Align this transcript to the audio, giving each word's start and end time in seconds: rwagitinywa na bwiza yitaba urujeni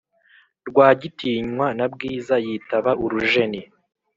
rwagitinywa 0.67 1.67
na 1.77 1.85
bwiza 1.93 2.35
yitaba 2.45 2.91
urujeni 3.03 3.61